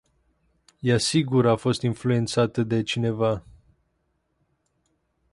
[0.81, 3.43] Ea sigur a fost influentata de cineva.